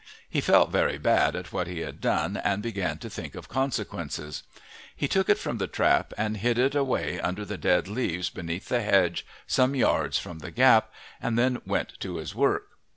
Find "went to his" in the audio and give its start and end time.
11.67-12.33